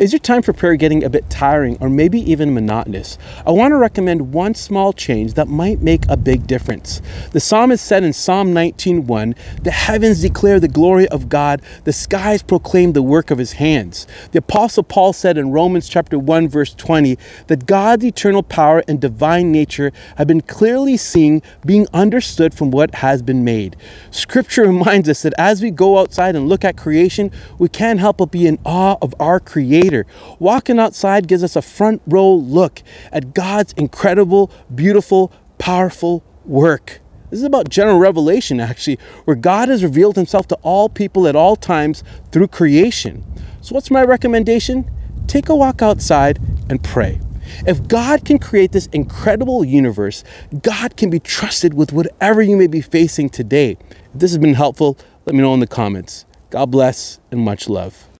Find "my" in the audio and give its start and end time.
43.90-44.02